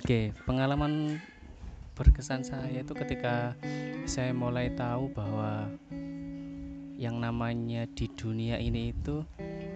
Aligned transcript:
Oke, 0.00 0.32
pengalaman 0.48 1.20
berkesan 1.92 2.40
saya 2.40 2.80
itu 2.80 2.96
ketika 2.96 3.52
saya 4.08 4.32
mulai 4.32 4.72
tahu 4.72 5.12
bahwa 5.12 5.68
yang 6.96 7.20
namanya 7.20 7.84
di 7.92 8.08
dunia 8.08 8.56
ini 8.56 8.96
itu 8.96 9.20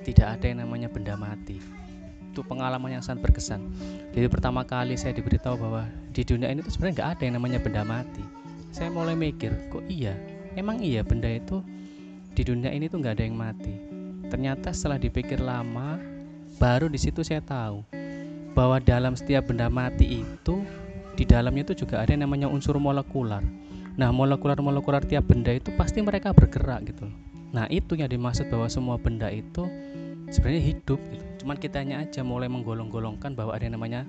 tidak 0.01 0.41
ada 0.41 0.49
yang 0.49 0.65
namanya 0.65 0.89
benda 0.89 1.13
mati. 1.13 1.61
Itu 2.33 2.41
pengalaman 2.41 2.97
yang 2.97 3.05
sangat 3.05 3.29
berkesan. 3.29 3.69
Jadi 4.17 4.25
pertama 4.33 4.65
kali 4.65 4.97
saya 4.97 5.13
diberitahu 5.13 5.61
bahwa 5.61 5.85
di 6.17 6.25
dunia 6.25 6.49
ini 6.49 6.65
tuh 6.65 6.73
sebenarnya 6.73 6.95
nggak 6.97 7.11
ada 7.21 7.23
yang 7.29 7.35
namanya 7.37 7.59
benda 7.61 7.83
mati. 7.85 8.25
Saya 8.73 8.89
mulai 8.89 9.13
mikir, 9.13 9.53
kok 9.69 9.85
iya? 9.93 10.17
Emang 10.57 10.81
iya 10.81 11.05
benda 11.05 11.29
itu 11.29 11.61
di 12.33 12.49
dunia 12.49 12.73
ini 12.73 12.89
tuh 12.89 13.05
nggak 13.05 13.21
ada 13.21 13.25
yang 13.29 13.37
mati. 13.37 13.77
Ternyata 14.33 14.73
setelah 14.73 14.97
dipikir 14.97 15.37
lama, 15.37 16.01
baru 16.57 16.89
di 16.89 16.97
situ 16.97 17.21
saya 17.21 17.45
tahu 17.45 18.04
bahwa 18.55 18.79
dalam 18.79 19.19
setiap 19.19 19.51
benda 19.51 19.67
mati 19.67 20.23
itu 20.23 20.63
di 21.19 21.27
dalamnya 21.27 21.71
itu 21.71 21.85
juga 21.87 22.03
ada 22.03 22.15
yang 22.15 22.27
namanya 22.27 22.47
unsur 22.47 22.79
molekular. 22.79 23.43
Nah, 23.95 24.11
molekular-molekular 24.11 25.07
tiap 25.07 25.31
benda 25.31 25.55
itu 25.55 25.71
pasti 25.79 26.03
mereka 26.03 26.35
bergerak 26.35 26.91
gitu. 26.91 27.07
Nah, 27.55 27.71
itu 27.71 27.95
yang 27.95 28.11
dimaksud 28.11 28.51
bahwa 28.51 28.67
semua 28.67 28.99
benda 28.99 29.31
itu 29.31 29.67
sebenarnya 30.31 30.63
hidup 30.75 30.99
gitu. 31.15 31.47
Cuman 31.47 31.57
kitanya 31.59 32.03
aja 32.03 32.27
mulai 32.27 32.51
menggolong-golongkan 32.51 33.39
bahwa 33.39 33.55
ada 33.55 33.63
yang 33.63 33.79
namanya 33.79 34.03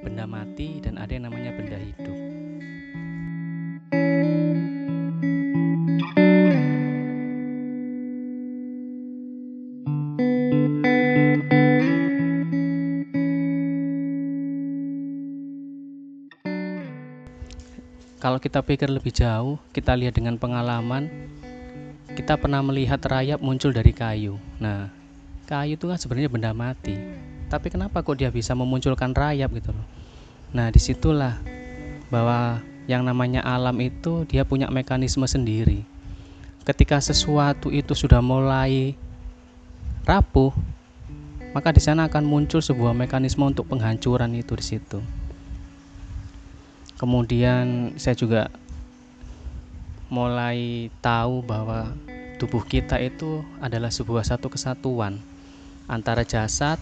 benda 0.00 0.24
mati 0.24 0.80
dan 0.80 0.96
ada 0.96 1.12
yang 1.12 1.28
namanya 1.28 1.52
benda 1.52 1.76
hidup. 1.76 2.27
Kalau 18.18 18.42
kita 18.42 18.58
pikir 18.66 18.90
lebih 18.90 19.14
jauh, 19.14 19.62
kita 19.70 19.94
lihat 19.94 20.18
dengan 20.18 20.34
pengalaman, 20.34 21.06
kita 22.18 22.34
pernah 22.34 22.58
melihat 22.66 22.98
rayap 23.06 23.38
muncul 23.38 23.70
dari 23.70 23.94
kayu. 23.94 24.42
Nah, 24.58 24.90
kayu 25.46 25.78
itu 25.78 25.86
kan 25.86 25.98
sebenarnya 26.02 26.26
benda 26.26 26.50
mati. 26.50 26.98
Tapi 27.46 27.70
kenapa 27.70 28.02
kok 28.02 28.18
dia 28.18 28.34
bisa 28.34 28.58
memunculkan 28.58 29.14
rayap 29.14 29.54
gitu 29.54 29.70
loh? 29.70 29.86
Nah, 30.50 30.66
di 30.74 30.82
situlah 30.82 31.38
bahwa 32.10 32.58
yang 32.90 33.06
namanya 33.06 33.46
alam 33.46 33.78
itu 33.78 34.26
dia 34.26 34.42
punya 34.42 34.66
mekanisme 34.66 35.22
sendiri. 35.22 35.86
Ketika 36.66 36.98
sesuatu 36.98 37.70
itu 37.70 37.94
sudah 37.94 38.18
mulai 38.18 38.98
rapuh, 40.02 40.50
maka 41.54 41.70
di 41.70 41.80
sana 41.80 42.10
akan 42.10 42.26
muncul 42.26 42.58
sebuah 42.58 42.98
mekanisme 42.98 43.46
untuk 43.46 43.70
penghancuran 43.70 44.34
itu 44.34 44.52
di 44.58 44.64
situ 44.66 45.00
kemudian 46.98 47.94
saya 47.94 48.18
juga 48.18 48.50
mulai 50.10 50.90
tahu 50.98 51.46
bahwa 51.46 51.94
tubuh 52.42 52.66
kita 52.66 52.98
itu 52.98 53.46
adalah 53.62 53.88
sebuah 53.88 54.26
satu 54.26 54.50
kesatuan. 54.50 55.22
Antara 55.88 56.26
jasad 56.26 56.76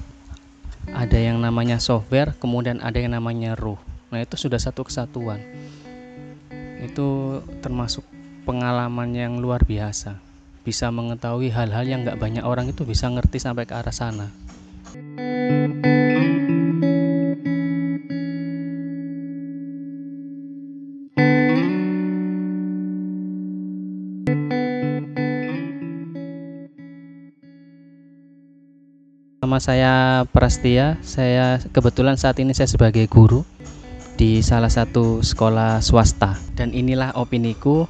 ada 0.91 1.19
yang 1.19 1.39
namanya 1.39 1.79
software 1.79 2.35
kemudian 2.39 2.81
ada 2.81 2.97
yang 2.99 3.15
namanya 3.15 3.55
ruh. 3.55 3.79
Nah 4.11 4.23
itu 4.23 4.35
sudah 4.39 4.59
satu 4.59 4.87
kesatuan. 4.87 5.43
Itu 6.81 7.41
termasuk 7.61 8.03
pengalaman 8.47 9.13
yang 9.13 9.43
luar 9.43 9.67
biasa. 9.67 10.23
Bisa 10.63 10.91
mengetahui 10.91 11.51
hal-hal 11.51 11.87
yang 11.87 12.03
nggak 12.03 12.19
banyak 12.19 12.43
orang 12.43 12.71
itu 12.71 12.83
bisa 12.83 13.07
ngerti 13.11 13.39
sampai 13.39 13.67
ke 13.67 13.75
arah 13.75 13.95
sana. 13.95 14.31
Nama 29.47 29.63
saya 29.63 29.95
Prastia. 30.35 30.99
Saya 31.07 31.63
kebetulan 31.71 32.19
saat 32.19 32.35
ini 32.43 32.51
saya 32.51 32.67
sebagai 32.67 33.07
guru 33.07 33.47
di 34.19 34.43
salah 34.43 34.67
satu 34.67 35.23
sekolah 35.23 35.79
swasta. 35.79 36.35
Dan 36.59 36.75
inilah 36.75 37.15
opiniku 37.15 37.87